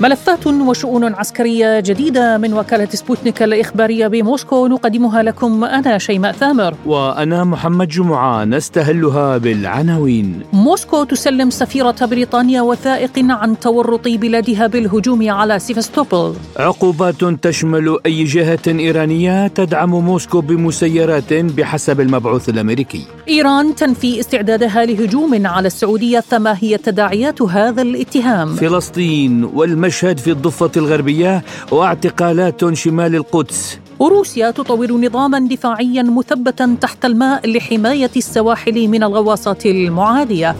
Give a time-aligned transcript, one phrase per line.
[0.00, 4.66] ملفات وشؤون عسكرية جديدة من وكالة سبوتنيك الإخبارية بموسكو.
[4.66, 6.74] نقدمها لكم أنا شيماء ثامر.
[6.86, 10.40] وأنا محمد جمعة نستهلها بالعناوين.
[10.52, 18.66] موسكو تسلم سفيرة بريطانيا وثائق عن تورط بلادها بالهجوم على سيفاستوبل عقوبات تشمل أي جهة
[18.68, 23.02] إيرانية تدعم موسكو بمسيرات بحسب المبعوث الأمريكي.
[23.28, 30.30] إيران تنفي استعدادها لهجوم على السعودية فما هي تداعيات هذا الاتهام؟ فلسطين والمجد المشهد في
[30.30, 33.78] الضفة الغربية واعتقالات شمال القدس.
[33.98, 40.56] وروسيا تطور نظاما دفاعيا مثبتا تحت الماء لحماية السواحل من الغواصات المعادية.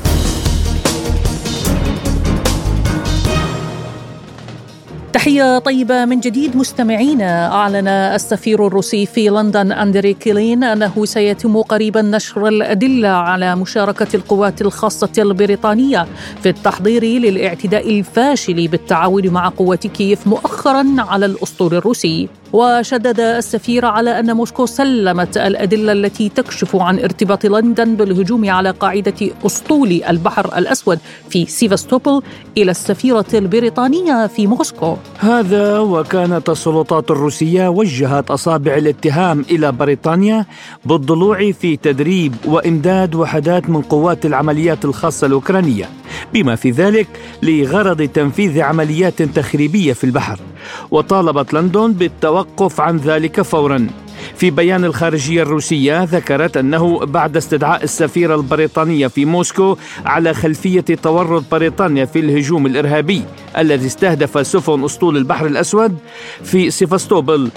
[5.20, 6.56] تحية طيبة من جديد.
[6.56, 14.17] مستمعينا أعلن السفير الروسي في لندن أندري كيلين أنه سيتم قريبا نشر الأدلة على مشاركة
[14.17, 16.06] القوات الخاصة البريطانية
[16.42, 22.28] في التحضير للاعتداء الفاشل بالتعاون مع قوات كييف مؤخرا على الأسطول الروسي.
[22.53, 29.31] وشدد السفير على أن موسكو سلمت الأدلة التي تكشف عن ارتباط لندن بالهجوم على قاعدة
[29.47, 30.98] أسطول البحر الأسود
[31.31, 32.23] في سيفاستوبل
[32.56, 34.97] إلى السفيرة البريطانية في موسكو.
[35.19, 40.47] هذا وكانت السلطات الروسية وجهت أصابع الاتهام إلى بريطانيا
[40.84, 45.89] بالضلوع في تدريب وإمداد وحدات من قوات العمليات الخاصة الأوكرانية
[46.33, 47.09] بما في ذلك
[47.43, 50.39] لغرض تنفيذ عمليات تخريبية في البحر
[50.91, 51.93] وطالبت لندن
[52.42, 53.86] بالتوقف عن ذلك فورا.
[54.36, 61.44] في بيان الخارجية الروسية ذكرت أنه بعد استدعاء السفيرة البريطانية في موسكو على خلفية تورط
[61.52, 63.22] بريطانيا في الهجوم الإرهابي
[63.58, 65.97] الذي استهدف سفن أسطول البحر الأسود
[66.42, 67.50] في سيفاستوبل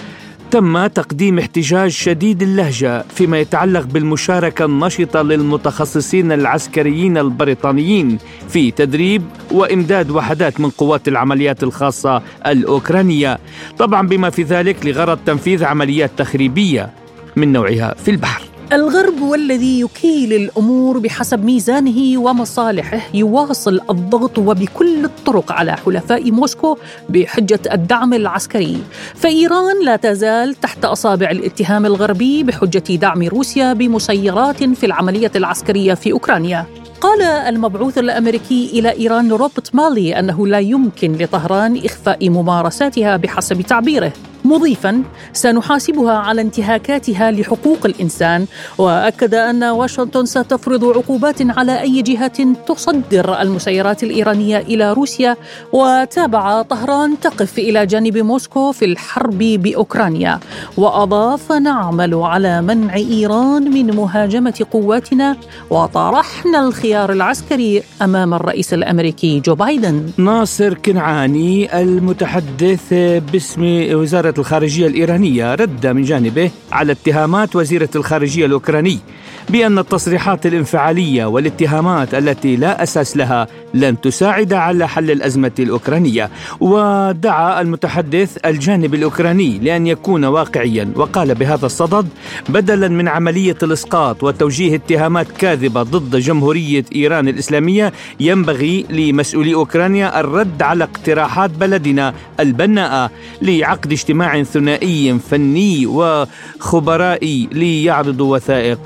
[0.54, 10.10] تم تقديم احتجاج شديد اللهجة فيما يتعلق بالمشاركة النشطة للمتخصصين العسكريين البريطانيين في تدريب وإمداد
[10.10, 13.38] وحدات من قوات العمليات الخاصة الأوكرانية
[13.78, 16.90] طبعا بما في ذلك لغرض تنفيذ عمليات تخريبية
[17.36, 18.53] من نوعها في البحر.
[18.74, 26.76] الغرب والذي يكيل الأمور بحسب ميزانه ومصالحه يواصل الضغط وبكل الطرق على حلفاء موسكو
[27.08, 28.78] بحجة الدعم العسكري،
[29.14, 36.12] فإيران لا تزال تحت أصابع الاتهام الغربي بحجة دعم روسيا بمسيرات في العملية العسكرية في
[36.12, 36.66] أوكرانيا.
[37.00, 44.12] قال المبعوث الأمريكي إلى إيران روبرت مالي أنه لا يمكن لطهران إخفاء ممارساتها بحسب تعبيره
[44.44, 48.46] مضيفا سنحاسبها على انتهاكاتها لحقوق الإنسان
[48.78, 55.36] وأكد أن واشنطن ستفرض عقوبات على أي جهة تصدر المسيرات الإيرانية إلى روسيا
[55.72, 60.40] وتابع طهران تقف إلى جانب موسكو في الحرب بأوكرانيا.
[60.76, 65.36] وأضاف نعمل على منع إيران من مهاجمة قواتنا
[65.70, 70.10] وطرحنا الخيار العسكري أمام الرئيس الأمريكي جو بايدن.
[70.16, 72.92] ناصر كنعاني المتحدث
[73.32, 73.62] باسم
[73.92, 78.98] وزارة الخارجية الإيرانية رد من جانبه على اتهامات وزيرة الخارجية الأوكراني
[79.48, 86.30] بأن التصريحات الانفعالية والاتهامات التي لا أساس لها لن تساعد على حل الأزمة الأوكرانية.
[86.60, 92.08] ودعا المتحدث الجانب الأوكراني لأن يكون واقعيا وقال بهذا الصدد
[92.48, 100.62] بدلا من عملية الإسقاط وتوجيه اتهامات كاذبة ضد جمهورية إيران الإسلامية ينبغي لمسؤولي أوكرانيا الرد
[100.62, 103.10] على اقتراحات بلدنا البناءة
[103.42, 108.78] لعقد اجتماع ثنائي فني وخبرائي ليعرضوا وثائق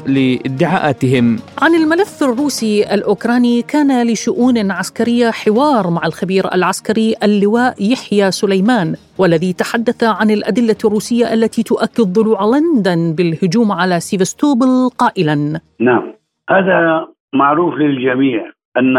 [0.47, 8.95] ادعاءاتهم عن الملف الروسي الأوكراني كان لشؤون عسكرية حوار مع الخبير العسكري اللواء يحيى سليمان
[9.19, 15.61] والذي تحدث عن الأدلة الروسية التي تؤكد ضلوع لندن بالهجوم على سيفستوبل قائلا.
[15.81, 16.13] نعم
[16.51, 18.97] هذا معروف للجميع أن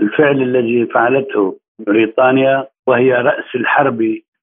[0.00, 1.56] الفعل الذي فعلته
[1.86, 4.00] بريطانيا وهي رأس الحرب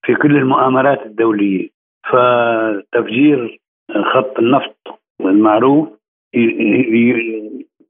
[0.10, 1.70] في كل المؤامرات الدولية.
[2.04, 3.60] فتفجير
[4.14, 5.90] خط النفط المعروف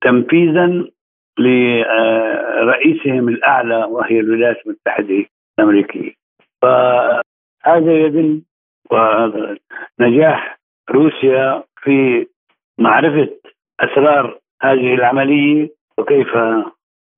[0.02, 0.86] تنفيذا
[1.40, 5.26] لرئيسهم الأعلى وهي الولايات المتحدة
[5.60, 6.12] الأمريكية.
[6.62, 8.42] فهذا يدل
[10.00, 12.28] نجاح روسيا في
[12.80, 13.30] معرفة
[13.80, 16.36] أسرار هذه العملية وكيف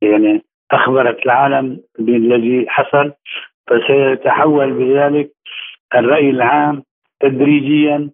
[0.01, 3.11] يعني أخبرت العالم بالذي حصل.
[3.71, 5.31] فسيتحول بذلك
[5.95, 6.83] الرأي العام
[7.19, 8.09] تدريجيا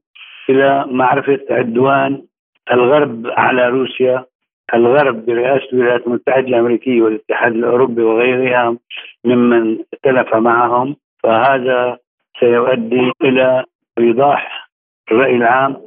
[0.50, 2.24] إلى معرفة عدوان
[2.72, 4.26] الغرب على روسيا
[4.74, 8.78] الغرب برئاسة الولايات المتحدة الأمريكية والاتحاد الأوروبي وغيرها
[9.26, 10.96] ممن ائتلف معهم.
[11.24, 11.98] فهذا
[12.40, 13.64] سيؤدي إلى
[13.98, 14.70] وايضاح
[15.12, 15.78] الرأي العام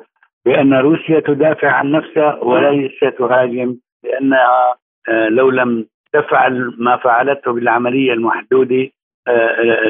[0.45, 4.75] بأن روسيا تدافع عن نفسها وليست تهاجم لأنها
[5.09, 9.00] آه، لو لم تفعل ما فعلته بالعملية المحدودة آه،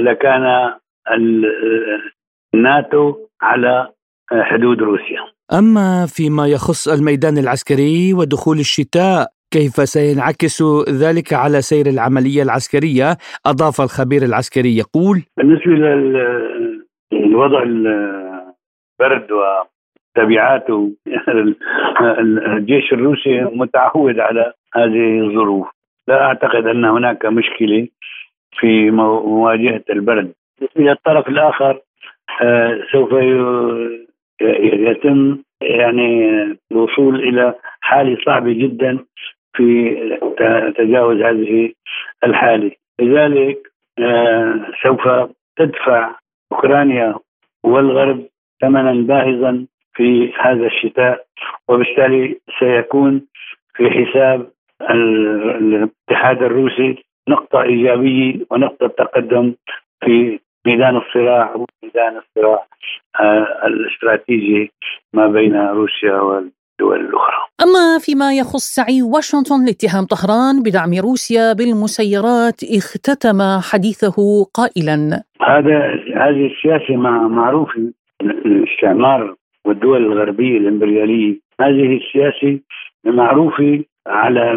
[0.00, 0.74] لكان
[2.54, 3.88] الناتو على
[4.32, 5.20] حدود روسيا.
[5.58, 13.16] أما فيما يخص الميدان العسكري ودخول الشتاء كيف سينعكس ذلك على سير العملية العسكرية؟
[13.46, 15.72] أضاف الخبير العسكري يقول: بالنسبة
[17.12, 20.92] للوضع البرد وتبعاته
[22.56, 25.68] الجيش الروسي متعود على هذه الظروف
[26.08, 27.88] لا أعتقد أن هناك مشكلة
[28.52, 30.32] في مواجهة البرد
[30.76, 31.80] إلى الطرف الآخر
[32.42, 33.12] آه، سوف
[34.40, 36.30] يتم يعني
[36.72, 38.98] الوصول إلى حاله صعبه جدا
[39.56, 39.94] في
[40.78, 41.72] تجاوز هذه
[42.24, 42.70] الحالة.
[43.00, 43.58] لذلك
[43.98, 45.08] آه، سوف
[45.56, 46.14] تدفع
[46.52, 47.14] أوكرانيا
[47.64, 48.24] والغرب
[48.60, 51.24] ثمنا باهظا في هذا الشتاء
[51.68, 53.26] وبالتالي سيكون
[53.74, 54.50] في حساب
[54.90, 59.54] الاتحاد الروسي نقطة إيجابية ونقطة تقدم
[60.04, 62.66] في ميدان الصراع وميدان الصراع
[63.20, 64.72] آه، الاستراتيجي
[65.14, 67.40] ما بين روسيا والدول الأخرى.
[67.62, 73.38] أما فيما يخص سعي واشنطن لاتهام طهران بدعم روسيا بالمسيرات اختتم
[73.70, 75.22] حديثه قائلا.
[75.42, 75.78] هذا
[76.14, 76.96] هذه السياسة
[77.28, 79.34] معروفة الاستعمار
[79.64, 81.38] والدول الغربية الإمبريالية.
[81.60, 82.60] هذه السياسة
[83.04, 84.54] معروفة على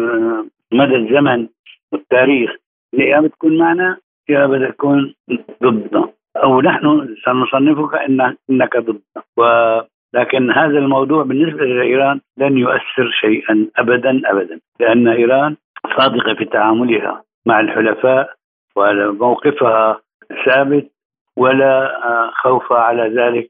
[0.72, 1.48] مدى الزمن
[1.94, 2.50] والتاريخ.
[2.92, 3.96] يا بتكون معنا
[4.28, 5.14] يا بدها تكون
[5.62, 6.08] ضدنا.
[6.36, 9.22] أو نحن سنصنفك إن إنك ضدنا.
[9.36, 14.60] ولكن هذا الموضوع بالنسبة لإيران لن يؤثر شيئا ابدا ابدا.
[14.80, 15.56] لأن إيران
[15.96, 18.34] صادقة في تعاملها مع الحلفاء
[18.76, 20.00] وموقفها
[20.44, 20.90] ثابت
[21.36, 22.00] ولا
[22.34, 23.48] خوف على ذلك.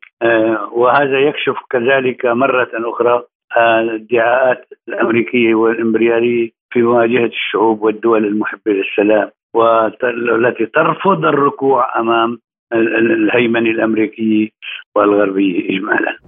[0.73, 3.23] وهذا يكشف كذلك مرة أخرى
[3.57, 12.39] الادعاءات الأمريكية والإمبريالية في مواجهة الشعوب والدول المحبة للسلام والتي ترفض الركوع أمام
[12.73, 14.49] الهيمنه الامريكيه
[14.97, 16.19] والغربيه اجمالا.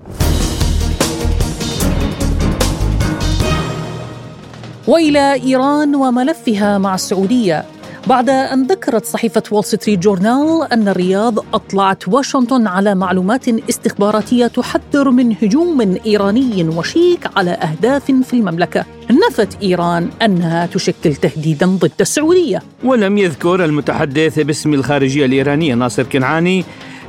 [4.88, 7.75] وإلى إيران وملفها مع السعودية
[8.06, 15.10] بعد أن ذكرت صحيفة وول ستريت جورنال أن الرياض أطلعت واشنطن على معلومات استخباراتية تحذر
[15.10, 18.84] من هجوم إيراني وشيك على أهداف في المملكة.
[19.10, 22.62] نفت إيران أنها تشكل تهديدا ضد السعودية.
[22.84, 26.64] ولم يذكر المتحدث باسم الخارجية الإيرانية ناصر كنعاني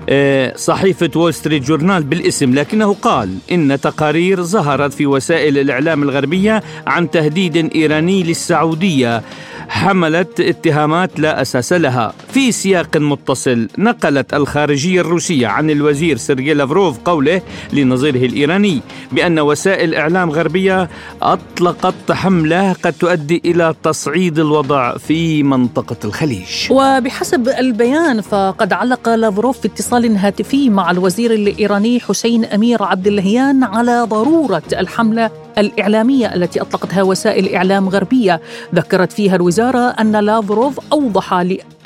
[0.10, 6.64] آه، صحيفة وول ستريت جورنال بالاسم لكنه قال إن تقارير ظهرت في وسائل الإعلام الغربية
[6.88, 9.24] عن تهديد إيراني للسعودية.
[9.70, 12.14] حملت اتهامات لا أساس لها.
[12.34, 17.42] في سياق متصل نقلت الخارجية الروسية عن الوزير سيرجي لافروف قوله
[17.74, 18.82] لنظيره الإيراني
[19.12, 20.90] بأن وسائل إعلام غربية
[21.22, 26.68] أطلقت حملة قد تؤدي إلى تصعيد الوضع في منطقة الخليج.
[26.70, 33.64] وبحسب البيان فقد علق لافروف في اتصال هاتفي مع الوزير الإيراني حسين أمير عبد اللهيان
[33.64, 38.42] على ضرورة الحملة الإعلامية التي أطلقتها وسائل إعلام غربية.
[38.76, 41.34] ذكرت فيها الوزارة أن لافروف أوضح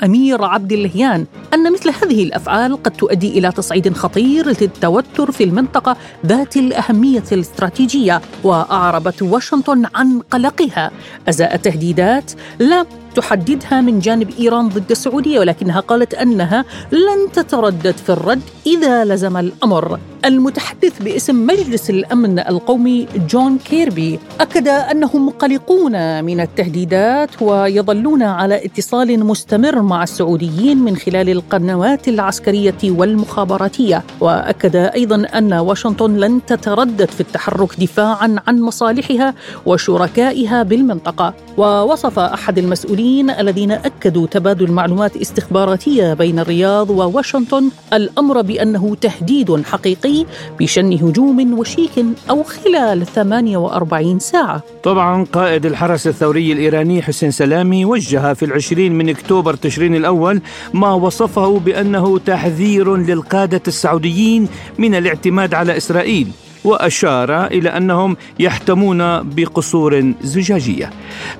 [0.00, 5.96] لأمير عبد اللهيان أن مثل هذه الأفعال قد تؤدي إلى تصعيد خطير للتوتر في المنطقة
[6.26, 10.90] ذات الأهمية الاستراتيجية وأعربت واشنطن عن قلقها
[11.28, 18.10] أزاء التهديدات لا تحددها من جانب إيران ضد السعودية ولكنها قالت أنها لن تتردد في
[18.10, 19.98] الرد إذا لزم الأمر.
[20.24, 29.24] المتحدث باسم مجلس الأمن القومي جون كيربي أكد أنهم قلقون من التهديدات ويظلون على اتصال
[29.24, 37.20] مستمر مع السعوديين من خلال القنوات العسكرية والمخابراتية وأكد أيضا أن واشنطن لن تتردد في
[37.20, 39.34] التحرك دفاعا عن مصالحها
[39.66, 48.94] وشركائها بالمنطقة ووصف أحد المسؤولين الذين أكدوا تبادل معلومات استخباراتية بين الرياض وواشنطن الأمر بأنه
[48.94, 50.26] تهديد حقيقي
[50.60, 54.62] بشن هجوم وشيك أو خلال 48 ساعة.
[54.82, 60.40] طبعا قائد الحرس الثوري الإيراني حسين سلامي وجه في العشرين من أكتوبر تشرين الأول
[60.74, 64.48] ما وصفه بأنه تحذير للقادة السعوديين
[64.78, 66.28] من الاعتماد على إسرائيل.
[66.64, 70.90] وأشار إلى أنهم يحتمون بقصور زجاجية.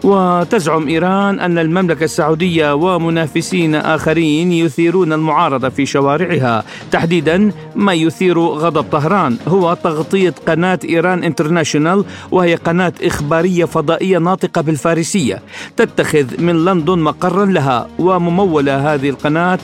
[0.05, 6.65] وتزعم إيران أن المملكة السعودية ومنافسين آخرين يثيرون المعارضة في شوارعها.
[6.91, 9.37] تحديدا ما يثير غضب طهران.
[9.49, 15.43] هو تغطية قناة إيران انترناشونال وهي قناة إخبارية فضائية ناطقة بالفارسية.
[15.77, 19.59] تتخذ من لندن مقرا لها وممولة هذه القناة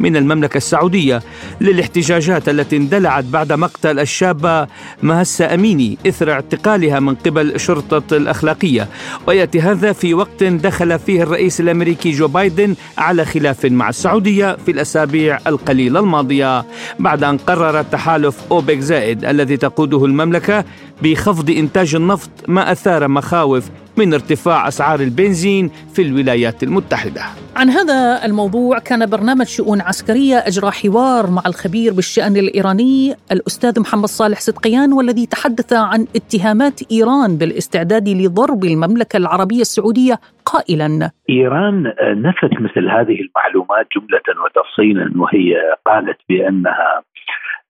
[0.00, 1.22] من المملكة السعودية.
[1.60, 4.66] للاحتجاجات التي اندلعت بعد مقتل الشابة
[5.02, 8.88] مهسة أميني إثر اعتقالها من قبل شرطة الأخلاقية.
[9.26, 14.70] ويأتي هذا في وقت دخل فيه الرئيس الأمريكي جو بايدن على خلاف مع السعودية في
[14.70, 16.64] الأسابيع القليلة الماضية
[16.98, 20.64] بعد أن قرر تحالف أوبك زائد الذي تقوده المملكة
[21.02, 27.22] بخفض إنتاج النفط ما أثار مخاوف من ارتفاع أسعار البنزين في الولايات المتحدة.
[27.56, 34.06] عن هذا الموضوع كان برنامج شؤون عسكرية اجرى حوار مع الخبير بالشأن الإيراني الأستاذ محمد
[34.06, 42.52] صالح صدقيان والذي تحدث عن اتهامات إيران بالاستعداد لضرب المملكة العربية السعودية قائلا إيران نفت
[42.60, 45.54] مثل هذه المعلومات جملة وتفصيلا وهي
[45.86, 47.02] قالت بأنها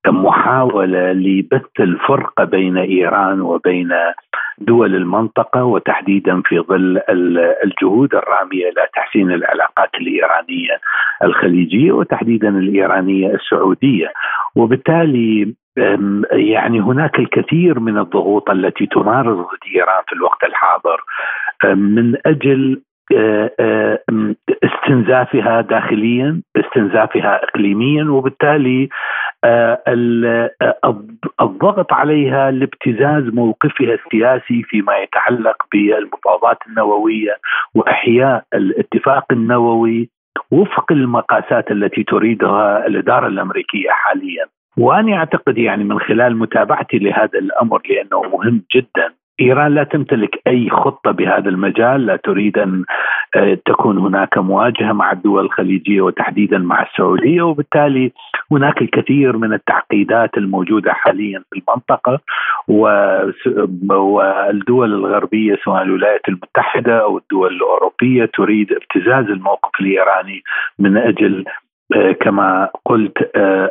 [0.06, 3.88] محاوله لبث الفرقه بين إيران وبين
[4.58, 7.00] دول المنطقة وتحديدا في ظل
[7.64, 10.80] الجهود الرامية إلى تحسين العلاقات الإيرانية
[11.24, 14.12] الخليجية وتحديدا الإيرانية السعودية.
[14.56, 15.54] وبالتالي
[16.32, 21.00] يعني هناك الكثير من الضغوط التي تمارس ضد إيران في الوقت الحاضر
[21.74, 22.82] من أجل
[24.64, 28.88] استنزافها داخليا استنزافها اقليميا وبالتالي
[31.40, 37.36] الضغط عليها لابتزاز موقفها السياسي فيما يتعلق بالمفاوضات النووية
[37.74, 40.10] وإحياء الاتفاق النووي
[40.50, 44.46] وفق المقاسات التي تريدها الإدارة الأمريكية حاليا.
[44.76, 50.70] وأنا أعتقد يعني من خلال متابعتي لهذا الأمر لأنه مهم جدا إيران لا تمتلك أي
[50.70, 52.84] خطة بهذا المجال، لا تريد أن
[53.36, 58.12] آه، تكون هناك مواجهة مع الدول الخليجية وتحديدا مع السعودية وبالتالي
[58.50, 62.20] هناك الكثير من التعقيدات الموجودة حاليا في المنطقة
[63.88, 70.42] والدول الغربية سواء الولايات المتحدة أو الدول الأوروبية تريد ابتزاز الموقف الإيراني
[70.78, 71.44] من أجل
[71.94, 73.70] آه، كما قلت آه،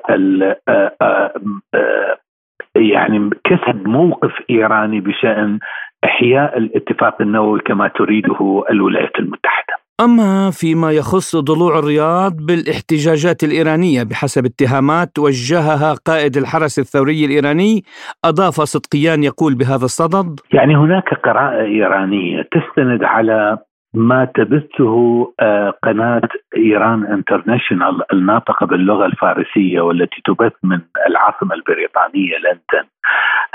[2.75, 5.59] يعني كسب موقف إيراني بشأن
[6.05, 9.73] إحياء الاتفاق النووي كما تريده الولايات المتحدة.
[10.01, 17.83] أما فيما يخص ضلوع الرياض بالاحتجاجات الإيرانية بحسب اتهامات وجهها قائد الحرس الثوري الإيراني
[18.25, 23.57] أضاف صدقيان يقول بهذا الصدد يعني هناك قراءة إيرانية تستند على
[23.93, 32.87] ما تبثه آه، قناة إيران انترناشونال الناطقة باللغة الفارسية والتي تبث من العاصمة البريطانية لندن.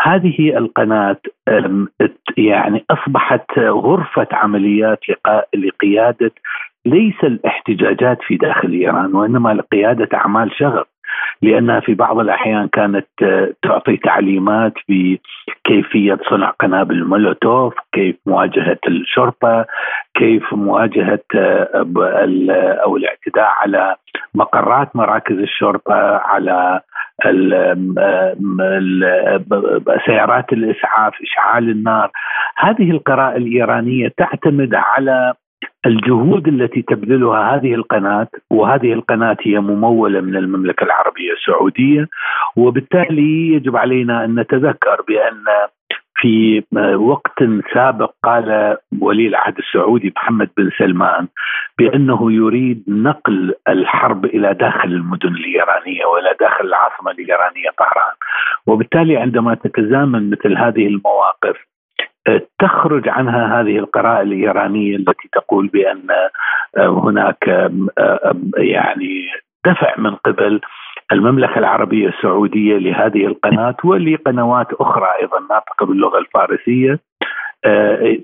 [0.00, 1.16] هذه القناة
[2.36, 5.00] يعني أصبحت غرفة عمليات
[5.54, 6.32] لقيادة
[6.86, 10.86] ليس الاحتجاجات في داخل إيران وإنما لقيادة أعمال شغب
[11.42, 13.06] لأنها في بعض الأحيان كانت
[13.62, 19.66] تعطي تعليمات بكيفية صنع قنابل مولوتوف، كيف مواجهة الشرطة،
[20.14, 21.24] كيف مواجهة
[22.84, 23.94] أو الاعتداء على
[24.34, 26.80] مقرات مراكز الشرطة، على
[30.06, 32.10] سيارات الإسعاف، إشعال النار،
[32.56, 35.34] هذه القراءة الإيرانية تعتمد على
[35.86, 42.08] الجهود التي تبذلها هذه القناة وهذه القناة هي ممولة من المملكة العربية السعودية
[42.56, 45.44] وبالتالي يجب علينا أن نتذكر بأن
[46.20, 46.62] في
[46.96, 47.38] وقت
[47.74, 51.28] سابق قال ولي العهد السعودي محمد بن سلمان
[51.78, 58.14] بأنه يريد نقل الحرب إلى داخل المدن الإيرانية وإلى داخل العاصمة الإيرانية طهران.
[58.66, 61.56] وبالتالي عندما تتزامن مثل هذه المواقف
[62.58, 66.08] تخرج عنها هذه القراءة الإيرانية التي تقول بأن
[66.78, 67.70] هناك
[68.56, 69.26] يعني
[69.66, 70.60] دفع من قبل
[71.12, 76.98] المملكة العربية السعودية لهذه القناة ولقنوات أخرى أيضا ناطقة باللغة الفارسية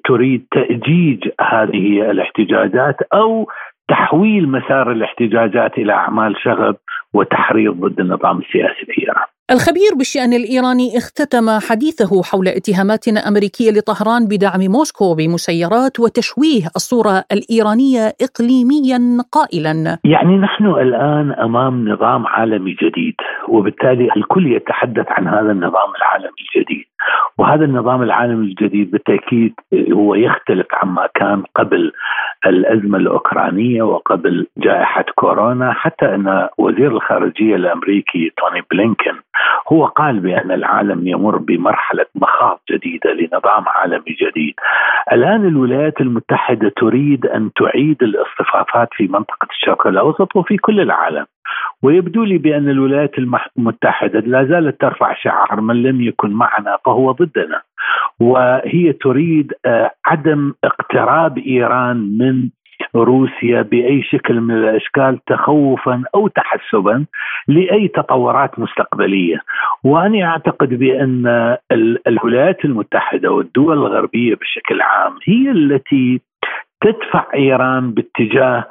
[0.04, 3.50] تريد تأجيج هذه الاحتجاجات أو
[3.88, 6.76] تحويل مسار الاحتجاجات إلى أعمال شغب
[7.14, 9.26] وتحريض ضد النظام السياسي في إيران.
[9.50, 18.04] الخبير بالشأن الإيراني اختتم حديثه حول اتهامات أمريكية لطهران بدعم موسكو بمسيرات وتشويه الصورة الإيرانية
[18.26, 19.00] اقليميا
[19.36, 23.14] قائلا: يعني نحن الآن أمام نظام عالمي جديد
[23.48, 26.86] وبالتالي الكل يتحدث عن هذا النظام العالمي الجديد.
[27.38, 29.54] وهذا النظام العالمي الجديد بالتأكيد
[29.92, 31.92] هو يختلف عما كان قبل
[32.46, 39.14] الأزمة الأوكرانية وقبل جائحة كورونا حتى أن وزير الخارجية الأمريكي توني بلينكن
[39.72, 44.54] هو قال بأن العالم يمر بمرحلة مخاض جديدة لنظام عالمي جديد.
[45.12, 51.26] الآن الولايات المتحدة تريد أن تعيد الاصطفافات في منطقة الشرق الأوسط وفي كل العالم.
[51.82, 53.18] ويبدو لي بأن الولايات
[53.58, 57.62] المتحدة لا زالت ترفع شعار من لم يكن معنا فهو ضدنا
[58.20, 62.48] وهي تريد آه، عدم اقتراب إيران من
[62.96, 67.04] روسيا بأي شكل من الأشكال تخوفا أو تحسبا
[67.48, 69.40] لأي تطورات مستقبلية.
[69.84, 71.56] وأنا أعتقد بأن
[72.06, 76.20] الولايات المتحدة والدول الغربية بشكل عام هي التي
[76.80, 78.64] تدفع إيران باتجاه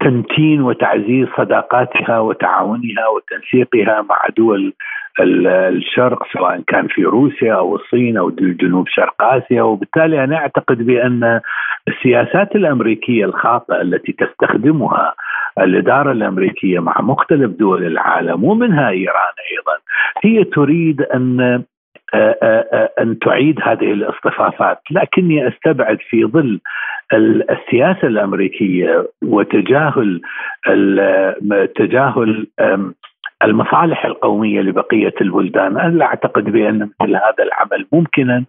[0.00, 4.74] تمتين وتعزيز صداقاتها وتعاونها وتنسيقها مع دول
[5.20, 9.62] الشرق سواء كان في روسيا أو الصين أو جنوب شرق آسيا.
[9.62, 11.40] وبالتالي أنا أعتقد بأن
[11.88, 15.14] السياسات الأمريكية الخاطئة التي تستخدمها
[15.58, 19.78] الإدارة الأمريكية مع مختلف دول العالم ومنها إيران أيضا
[20.24, 21.62] هي تريد أن
[23.00, 24.78] أن تعيد هذه الاصطفافات.
[24.90, 26.60] لكني أستبعد في ظل
[27.50, 30.20] السياسة الأمريكية وتجاهل
[31.76, 32.46] تجاهل
[33.44, 38.44] المصالح القومية لبقية البلدان، أنا لا أعتقد بأن مثل هذا العمل ممكنا.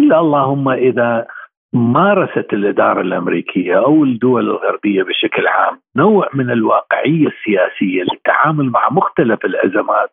[0.00, 1.26] إلا اللهم إذا
[1.72, 9.44] مارست الإدارة الأمريكية أو الدول الغربية بشكل عام نوع من الواقعية السياسية للتعامل مع مختلف
[9.44, 10.10] الأزمات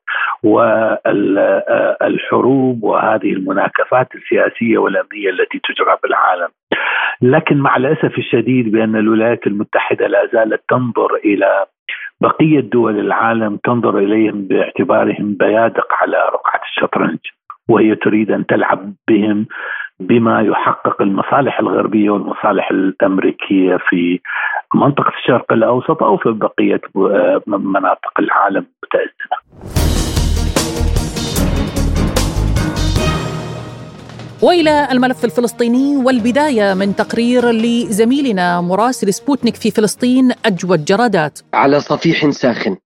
[2.03, 6.47] والحروب وهذه المناكفات السياسية والأمنية التي تجرى في العالم.
[7.21, 11.65] لكن مع الأسف الشديد بأن الولايات المتحدة لا زالت تنظر إلى
[12.21, 17.19] بقية دول العالم تنظر إليهم باعتبارهم بيادق على رقعة الشطرنج
[17.69, 19.47] وهي تريد أن تلعب بهم
[20.00, 24.20] بما يحقق المصالح الغربية والمصالح الأمريكية في
[24.75, 26.82] منطقة الشرق الأوسط أو في بقية
[27.48, 29.38] مناطق العالم المتازمه.
[34.44, 41.39] وإلى الملف الفلسطيني والبداية من تقرير لزميلنا مراسل سبوتنيك في فلسطين أجود جرادات.
[41.54, 42.77] على صفيح ساخن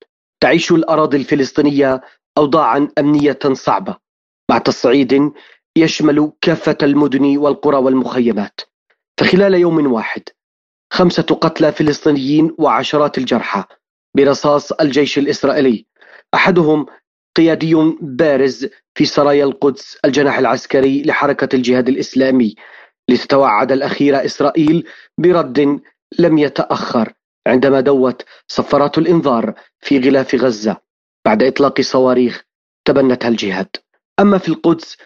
[0.42, 2.02] تعيش الأراضي الفلسطينية
[2.38, 3.96] اوضاعا أمنية صعبة
[4.52, 5.32] مع تصعيد
[5.78, 8.62] يشمل كافة المدن والقرى والمخيمات.
[9.20, 10.24] فخلال يوم واحد
[10.94, 13.64] خمسة قتلى فلسطينيين وعشرات الجرحى
[14.18, 15.86] برصاص الجيش الإسرائيلي.
[16.34, 16.86] أحدهم
[17.36, 22.56] قيادي بارز في سرايا القدس الجناح العسكري لحركة الجهاد الإسلامي.
[23.10, 25.82] لتتوعد الأخيرة إسرائيل برد
[26.20, 27.14] لم يتأخر
[27.48, 30.78] عندما دوت صفارات الإنذار في غلاف غزة.
[31.26, 32.44] بعد إطلاق صواريخ
[32.86, 33.68] تبنتها الجهاد.
[34.20, 34.98] أما في القدس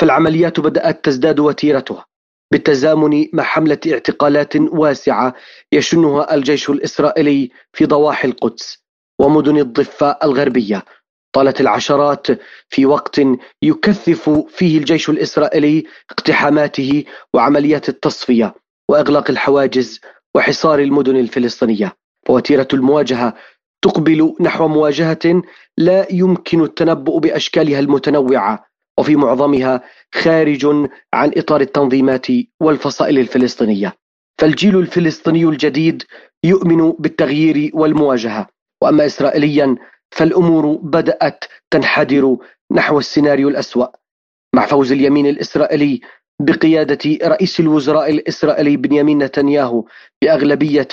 [0.00, 2.06] فالعمليات بدأت تزداد وتيرتها
[2.52, 5.34] بالتزامن مع حملة اعتقالات واسعة
[5.72, 8.78] يشنها الجيش الإسرائيلي في ضواحي القدس
[9.20, 10.84] ومدن الضفة الغربية.
[11.32, 12.26] طالت العشرات
[12.68, 13.20] في وقت
[13.62, 17.04] يكثف فيه الجيش الإسرائيلي اقتحاماته
[17.34, 18.54] وعمليات التصفية
[18.90, 20.00] وإغلاق الحواجز
[20.34, 21.96] وحصار المدن الفلسطينية.
[22.28, 23.34] ووتيرة المواجهة
[23.82, 25.42] تقبل نحو مواجهة
[25.78, 28.66] لا يمكن التنبؤ بأشكالها المتنوعة
[28.98, 29.82] وفي معظمها
[30.14, 30.66] خارج
[31.14, 32.26] عن إطار التنظيمات
[32.60, 33.96] والفصائل الفلسطينية.
[34.38, 36.02] فالجيل الفلسطيني الجديد
[36.44, 38.46] يؤمن بالتغيير والمواجهة.
[38.82, 39.76] وأما إسرائيليا
[40.10, 42.36] فالأمور بدأت تنحدر
[42.72, 43.86] نحو السيناريو الأسوأ.
[44.54, 46.00] مع فوز اليمين الإسرائيلي
[46.40, 49.84] بقيادة رئيس الوزراء الإسرائيلي بنيامين نتنياهو
[50.22, 50.88] بأغلبية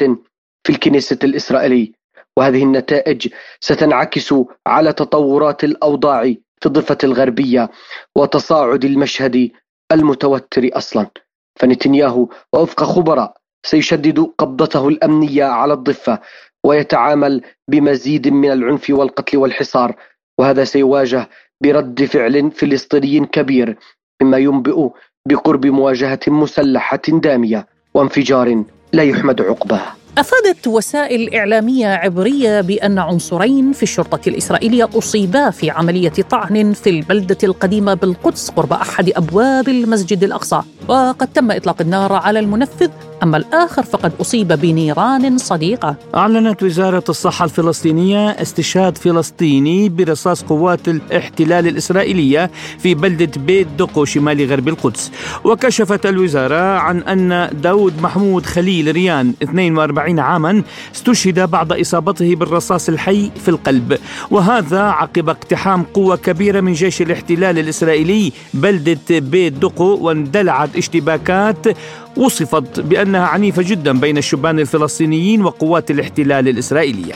[0.63, 1.94] في الكنيسة الإسرائيلي.
[2.38, 3.28] وهذه النتائج
[3.60, 4.34] ستنعكس
[4.68, 7.69] على تطورات الأوضاع في الضفة الغربية
[8.15, 9.52] وتصاعد المشهد
[9.91, 11.08] المتوتر أصلا.
[11.60, 16.19] فنتنياهو ووفق خبراء سيشدد قبضته الأمنية على الضفة
[16.65, 19.95] ويتعامل بمزيد من العنف والقتل والحصار
[20.39, 21.30] وهذا سيواجه
[21.63, 23.78] برد فعل فلسطيني كبير
[24.21, 24.89] مما ينبئ
[25.28, 30.03] بقرب مواجهة مسلحة دامية وانفجار لا يحمد عقباه.
[30.17, 37.38] أفادت وسائل إعلامية عبرية بأن عنصرين في الشرطة الإسرائيلية أصيبا في عملية طعن في البلدة
[37.43, 40.62] القديمة بالقدس قرب أحد أبواب المسجد الأقصى.
[40.88, 42.89] وقد تم إطلاق النار على المنفذ
[43.23, 45.95] أما الآخر فقد أصيب بنيران صديقة.
[46.15, 54.49] أعلنت وزارة الصحة الفلسطينية استشهاد فلسطيني برصاص قوات الاحتلال الإسرائيلية في بلدة بيت دقو شمال
[54.49, 55.12] غرب القدس.
[55.43, 60.63] وكشفت الوزارة عن أن داود محمود خليل ريان 42 عاما
[60.96, 63.98] استشهد بعد إصابته بالرصاص الحي في القلب
[64.32, 71.68] وهذا عقب اقتحام قوة كبيرة من جيش الاحتلال الإسرائيلي بلدة بيت دقو واندلعت اشتباكات
[72.18, 77.13] وصفت بأنها عنيفة جدا بين الشبان الفلسطينيين وقوات الاحتلال الإسرائيلية.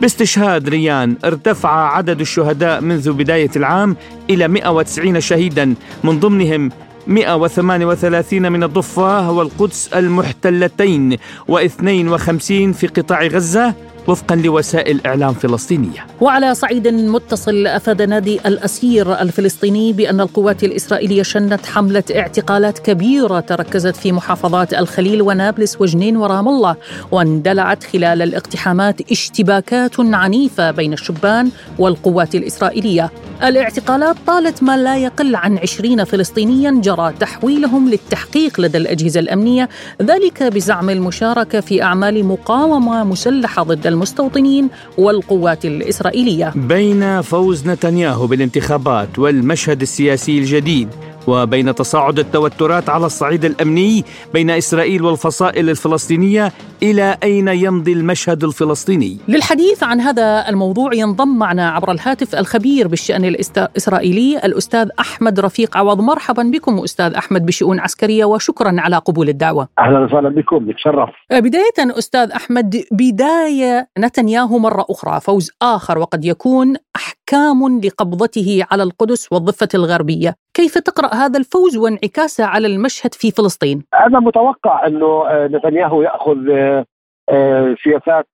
[0.00, 3.96] باستشهاد ريان ارتفع عدد الشهداء منذ بداية العام
[4.30, 5.74] إلى 190 شهيدا
[6.04, 6.70] من ضمنهم
[7.06, 11.16] 138 من الضفة والقدس المحتلتين
[11.48, 13.74] و52 في قطاع غزة.
[14.10, 16.06] وفقا لوسائل إعلام فلسطينية.
[16.20, 23.96] وعلى صعيد متصل أفاد نادي الأسير الفلسطيني بأن القوات الإسرائيلية شنت حملة اعتقالات كبيرة تركزت
[23.96, 26.76] في محافظات الخليل ونابلس وجنين ورام الله
[27.10, 33.10] واندلعت خلال الاقتحامات اشتباكات عنيفة بين الشبان والقوات الإسرائيلية.
[33.42, 39.68] الاعتقالات طالت ما لا يقل عن 20 فلسطينيا جرى تحويلهم للتحقيق لدى الأجهزة الأمنية
[40.02, 46.52] ذلك بزعم المشاركة في أعمال مقاومة مسلحة ضد المستوطنين والقوات الإسرائيلية.
[46.56, 50.88] بين فوز نتنياهو بالانتخابات والمشهد السياسي الجديد
[51.26, 54.04] وبين تصاعد التوترات على الصعيد الأمني
[54.34, 56.52] بين إسرائيل والفصائل الفلسطينية
[56.82, 63.24] إلى أين يمضي المشهد الفلسطيني؟ للحديث عن هذا الموضوع ينضم معنا عبر الهاتف الخبير بالشأن
[63.24, 69.68] الإسرائيلي الأستاذ أحمد رفيق عوض مرحبا بكم أستاذ أحمد بشؤون عسكرية وشكرا على قبول الدعوة.
[69.78, 71.10] أهلا وسهلا بكم بتشرف.
[71.30, 79.28] بداية أستاذ أحمد بداية نتنياهو مرة أخرى فوز آخر وقد يكون أحكام لقبضته على القدس
[79.32, 85.46] والضفة الغربية، كيف تقرأ هذا الفوز وانعكاسه على المشهد في فلسطين؟ أنا متوقع إنه آه،
[85.46, 86.84] نتنياهو يأخذ آه،
[87.30, 88.26] آه، سياسات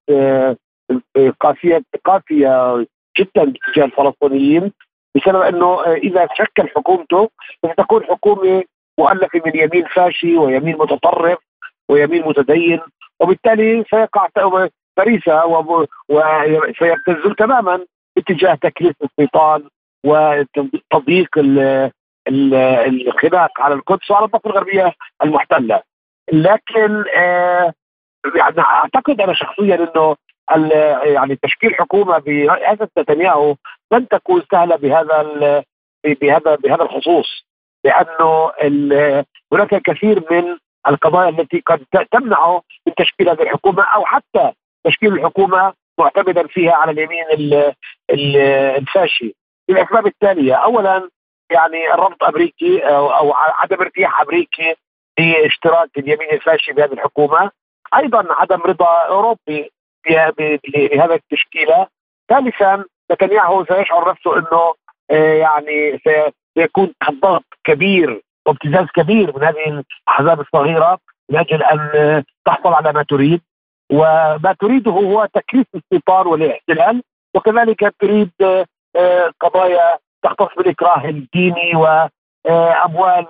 [1.41, 2.87] قاسية قاسية
[3.19, 4.73] جدا تجاه الفلسطينيين
[5.17, 7.29] بسبب إنه إذا شكل حكومته
[7.67, 8.65] ستكون حكومة
[8.99, 11.39] مؤلفة من يمين فاشي ويمين متطرف
[11.91, 12.81] ويمين متدين
[13.21, 14.29] وبالتالي سيقع
[14.97, 15.47] فريسة
[16.09, 17.85] وسيبتزل تماما
[18.19, 19.63] اتجاه تكليف الاستيطان
[20.07, 21.39] وتضييق
[22.29, 25.83] الخناق على القدس وعلى الضفه الغربية المحتلة.
[26.33, 27.73] لكن آه
[28.37, 30.17] يعني أعتقد أنا شخصيا إنه
[31.05, 33.55] يعني تشكيل حكومة برئاسه نتنياهو
[33.93, 35.65] لن تكون سهلة بهذا
[36.05, 37.47] بهذا بهذا الخصوص.
[37.85, 38.53] لأنه
[39.53, 40.57] هناك الكثير من
[40.89, 44.53] القضايا التي قد تمنعه من تشكيل هذه الحكومة أو حتى
[44.85, 47.25] تشكيل الحكومة معتمدا فيها على اليمين
[48.11, 49.35] الفاشي.
[49.69, 51.09] للاسباب التالية اولا
[51.51, 54.75] يعني الرفض أمريكي أو, عدم ارتياح أمريكي
[55.19, 57.51] لاشتراك اليمين الفاشي بهذه الحكومة.
[57.97, 59.71] أيضا عدم رضا أوروبي
[60.75, 61.87] بهذا التشكيله
[62.29, 64.75] ثالثا نتنياهو سيشعر نفسه إنه
[65.11, 66.01] آه، يعني
[66.59, 70.99] سيكون ضغط كبير وابتزاز كبير من هذه الأحزاب الصغيرة
[71.31, 73.41] من أجل ان تحصل على ما تريد.
[73.93, 77.03] وما تريده هو تكليف الاستيطان والاحتلال
[77.35, 78.31] وكذلك تريد
[78.97, 83.27] آه، قضايا تختص بالإكراه الديني وأموال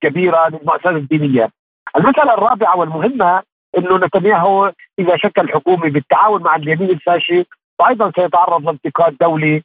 [0.00, 1.50] كبيرة للمؤسسات الدينية.
[1.96, 3.42] المسألة الرابعة والمهمة
[3.78, 7.44] إنه نتنياهو إذا شكل حكومه بالتعاون مع اليمين الفاشي
[7.80, 9.62] وأيضا سيتعرض لانتقاد دولي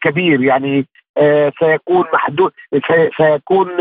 [0.00, 0.86] كبير يعني
[1.60, 2.52] سيكون محدود
[3.16, 3.76] سيكون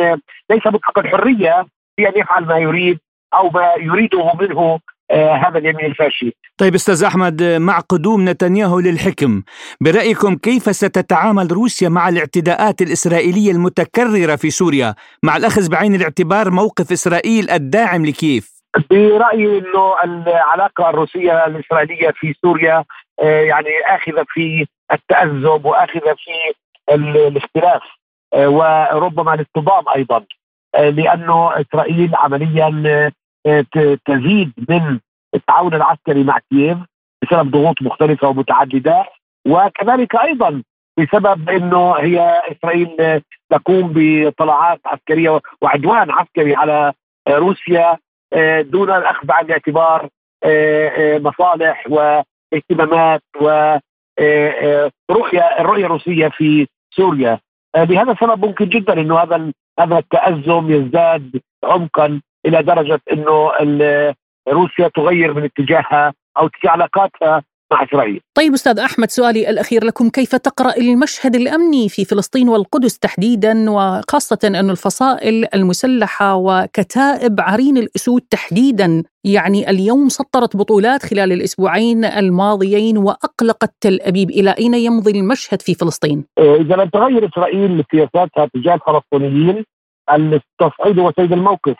[0.49, 2.99] ليس مطلق الحرية في ان يفعل ما يريد
[3.33, 4.79] أو ما يريده منه
[5.11, 6.37] هذا اليمين الفاشي.
[6.57, 9.43] طيب أستاذ أحمد مع قدوم نتنياهو للحكم
[9.81, 16.91] برأيكم كيف ستتعامل روسيا مع الاعتداءات الإسرائيلية المتكررة في سوريا؟ مع الأخذ بعين الاعتبار موقف
[16.91, 18.57] إسرائيل الداعم لكييف؟
[18.89, 22.83] برأيي إنه العلاقة الروسية الإسرائيلية في سوريا
[23.21, 26.53] آه، يعني آخذة في التاذب وآخذة في
[26.93, 27.81] الاختلاف
[28.33, 30.25] آه، وربما الاصطدام أيضا
[30.73, 33.11] لأنه إسرائيل عمليا
[34.05, 34.99] تزيد من
[35.35, 36.77] التعاون العسكري مع كييف
[37.23, 39.05] بسبب ضغوط مختلفة ومتعددة
[39.47, 40.63] وكذلك أيضا
[40.99, 46.93] بسبب إنه هي إسرائيل تقوم بطلعات عسكرية وعدوان عسكري على
[47.29, 47.97] روسيا
[48.33, 50.09] آه، دون الأخذ بعين الاعتبار
[50.43, 53.79] آه، آه، مصالح واهتمامات ورؤيه
[55.59, 57.39] الرؤية الروسية في سوريا.
[57.75, 63.51] لهذا السبب ممكن جدا إنه هذا هذا التأزم يزداد عمقا إلى درجة إنه
[64.49, 68.21] روسيا تغير من اتجاهها أو علاقاتها مع إسرائيل.
[68.35, 74.39] طيب أستاذ أحمد سؤالي الأخير لكم كيف تقرأ المشهد الأمني في فلسطين والقدس تحديدا وخاصة
[74.43, 83.73] أن الفصائل المسلحة وكتائب عرين الأسود تحديدا يعني اليوم سطرت بطولات خلال الأسبوعين الماضيين وأقلقت
[83.81, 89.65] تل أبيب إلى أين يمضي المشهد في فلسطين؟ إذا لم تغير إسرائيل سياساتها تجاه الفلسطينيين
[90.11, 91.75] التصعيد هو سيد الموقف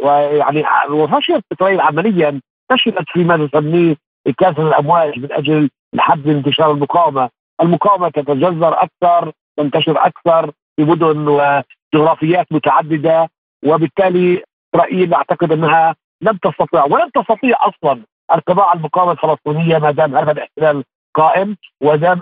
[0.00, 2.40] ويعني وفشلت اسرائيل عمليا
[2.70, 3.96] فشلت فيما تسميه
[4.38, 7.30] كاسر الأمواج من أجل الحد من انتشار المقاومة،
[7.62, 13.28] المقاومة تتجذر أكثر تنتشر أكثر في مدن وجغرافيات متعددة
[13.64, 14.42] وبالتالي
[14.74, 18.02] اسرائيل أعتقد أنها لم تستطيع ولن تستطيع أصلا
[18.34, 21.56] القضاء على المقاومة الفلسطينية ما دام هذا الاحتلال قائم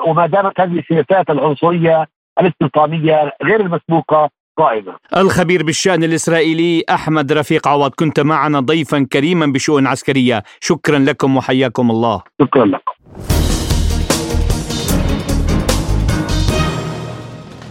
[0.06, 2.06] وما دامت هذه السياسات العنصرية
[2.40, 4.96] الاستيطانيه غير المسبوقة قائمة.
[5.16, 10.42] الخبير بالشأن الإسرائيلي أحمد رفيق عوض كنت معنا ضيفا كريما بشؤون عسكرية.
[10.60, 12.22] شكرا لكم وحياكم الله.
[12.42, 12.92] شكرا لكم.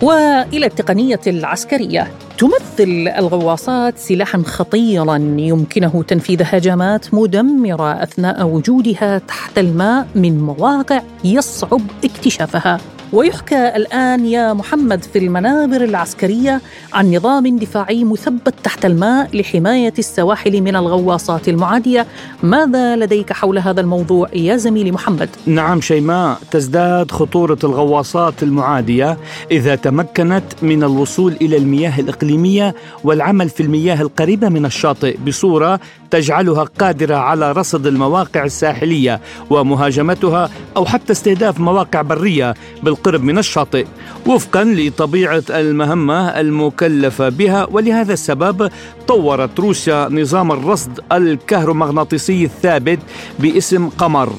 [0.01, 2.07] وإلى التقنية العسكرية.
[2.37, 11.81] تمثل الغواصات سلاحا خطيرا يمكنه تنفيذ هجمات مدمرة أثناء وجودها تحت الماء من مواقع يصعب
[12.03, 12.79] اكتشافها.
[13.13, 16.61] ويحكى الآن يا محمد في المنابر العسكرية
[16.93, 22.07] عن نظام دفاعي مثبت تحت الماء لحماية السواحل من الغواصات المعادية
[22.43, 29.17] ماذا لديك حول هذا الموضوع يا زميلي محمد؟ نعم شيماء تزداد خطورة الغواصات المعادية
[29.51, 35.79] إذا تمكنت من الوصول إلى المياه الإقليمية والعمل في المياه القريبة من الشاطئ بصورة
[36.11, 42.53] تجعلها قادرة على رصد المواقع الساحلية ومهاجمتها أو حتى استهداف مواقع برية
[42.99, 43.85] بالقرب من الشاطئ
[44.25, 47.67] وفقا لطبيعة المهمة المكلفة بها.
[47.71, 48.71] ولهذا السبب
[49.07, 52.99] طورت روسيا نظام الرصد الكهرومغناطيسي الثابت
[53.39, 54.33] باسم قمر.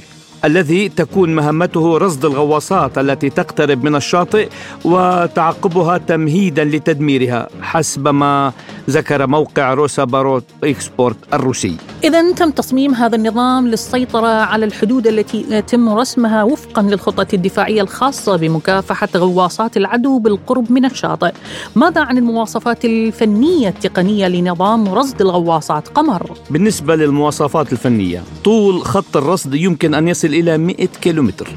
[0.44, 4.48] الذي تكون مهمته رصد الغواصات التي تقترب من الشاطئ
[4.85, 8.53] وتعقبها تمهيدا لتدميرها حسب ما
[8.90, 11.76] ذكر موقع روس أوبورون إكسبورت الروسي.
[12.05, 18.37] إذا تم تصميم هذا النظام للسيطرة على الحدود التي يتم رسمها وفقا للخطة الدفاعية الخاصة
[18.37, 21.33] بمكافحة غواصات العدو بالقرب من الشاطئ.
[21.76, 29.55] ماذا عن المواصفات الفنية التقنية لنظام رصد الغواصات؟ قمر؟ بالنسبة للمواصفات الفنية طول خط الرصد
[29.55, 31.49] يمكن أن يصل إلى 100 كيلومتر.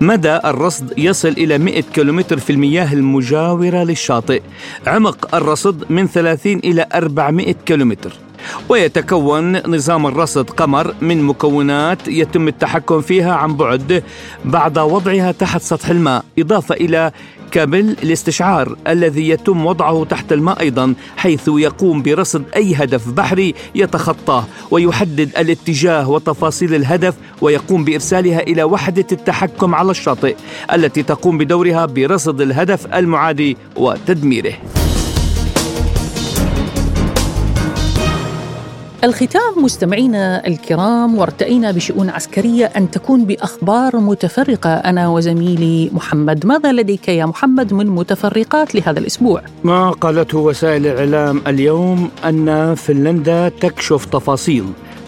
[0.00, 4.42] مدى الرصد يصل إلى 100 كيلومتر في المياه المجاورة للشاطئ.
[4.86, 8.12] عمق الرصد من 30 إلى 400 كيلومتر.
[8.68, 14.02] ويتكون نظام الرصد قمر من مكونات يتم التحكم فيها عن بعد
[14.44, 17.12] بعد وضعها تحت سطح الماء إضافة إلى
[17.50, 24.44] كابل الاستشعار الذي يتم وضعه تحت الماء أيضا حيث يقوم برصد أي هدف بحري يتخطاه
[24.70, 30.36] ويحدد الاتجاه وتفاصيل الهدف ويقوم بإرسالها إلى وحدة التحكم على الشاطئ
[30.72, 34.85] التي تقوم بدورها برصد الهدف المعادي وتدميره.
[39.04, 47.08] الختام مستمعينا الكرام وارتئينا بشؤون عسكرية أن تكون بأخبار متفرقة أنا وزميلي محمد ماذا لديك
[47.08, 54.64] يا محمد من متفرقات لهذا الأسبوع؟ ما قالته وسائل الإعلام اليوم أن فنلندا تكشف تفاصيل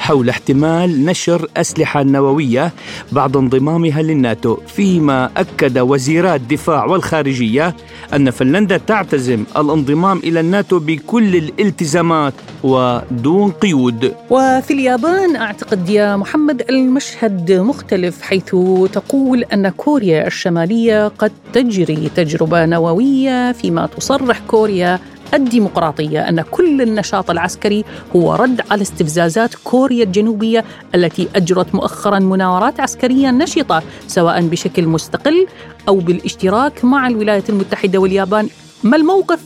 [0.09, 2.73] حول احتمال نشر أسلحة نووية
[3.13, 4.57] بعد انضمامها للناتو.
[4.67, 7.77] فيما أكد وزيرا الدفاع والخارجية
[8.15, 14.15] أن فنلندا تعتزم الانضمام إلى الناتو بكل الالتزامات ودون قيود.
[14.31, 18.57] وفي اليابان أعتقد يا محمد المشهد مختلف حيث
[18.93, 24.99] تقول أن كوريا الشمالية قد تجري تجربة نووية فيما تصرح كوريا
[25.35, 27.85] الديمقراطية أن كل النشاط العسكري
[28.17, 30.65] هو رد على استفزازات كوريا الجنوبية
[30.95, 35.47] التي أجرت مؤخرا مناورات عسكرية نشطة سواء بشكل مستقل
[35.89, 38.49] أو بالاشتراك مع الولايات المتحدة واليابان
[38.83, 39.41] ما الموقف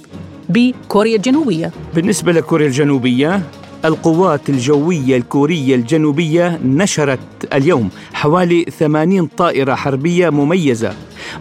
[0.49, 3.43] بكوريا الجنوبية؟ بالنسبة لكوريا الجنوبية
[3.85, 7.19] القوات الجوية الكورية الجنوبية نشرت
[7.55, 10.95] اليوم حوالي 80 طائرة حربية مميزة.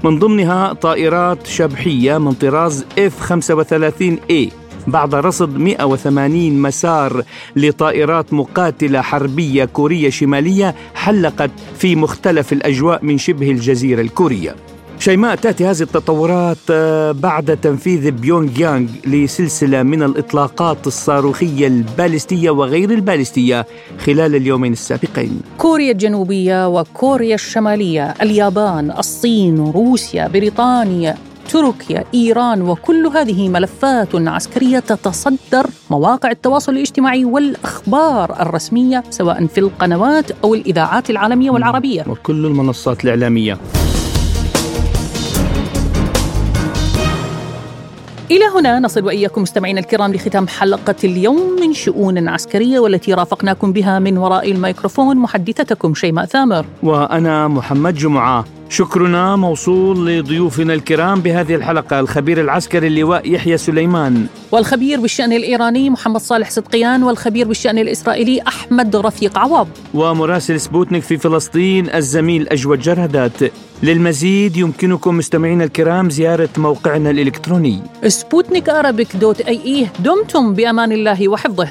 [0.03, 4.51] من ضمنها طائرات شبحية من طراز F-35A
[4.87, 7.23] بعد رصد 180 مسار
[7.55, 14.55] لطائرات مقاتلة حربية كورية شمالية حلقت في مختلف الأجواء من شبه الجزيرة الكورية.
[15.01, 22.91] شيماء تأتي هذه التطورات آه، بعد تنفيذ بيونغ يانغ لسلسلة من الإطلاقات الصاروخية البالستية وغير
[22.91, 23.65] البالستية
[24.05, 25.41] خلال اليومين السابقين.
[25.57, 31.17] كوريا الجنوبية وكوريا الشمالية اليابان الصين روسيا بريطانيا
[31.49, 40.31] تركيا إيران وكل هذه ملفات عسكرية تتصدر مواقع التواصل الاجتماعي والأخبار الرسمية سواء في القنوات
[40.43, 42.05] أو الإذاعات العالمية والعربية.
[42.07, 43.57] وكل المنصات الإعلامية.
[48.31, 53.99] إلى هنا نصل وإياكم مستمعينا الكرام لختام حلقة اليوم من شؤون عسكرية والتي رافقناكم بها
[53.99, 56.65] من وراء الميكروفون محدثتكم شيماء ثامر.
[56.83, 58.45] وأنا محمد جمعة.
[58.69, 64.25] شكرنا موصول لضيوفنا الكرام بهذه الحلقة الخبير العسكري اللواء يحيى سليمان.
[64.51, 69.67] والخبير بالشأن الإيراني محمد صالح صدقيان والخبير بالشأن الإسرائيلي أحمد رفيق عوض.
[69.93, 73.39] ومراسل سبوتنيك في فلسطين الزميل أجود جرهدات
[73.83, 77.79] للمزيد يمكنكم مستمعينا الكرام زيارة موقعنا الإلكتروني.
[78.07, 78.69] سبوتنيك
[79.15, 81.67] دوت أي إيه دمتم بأمان الله وحفظه.